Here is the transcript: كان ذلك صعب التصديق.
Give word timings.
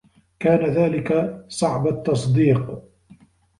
كان 0.39 0.65
ذلك 0.65 1.43
صعب 1.49 1.87
التصديق. 1.87 2.81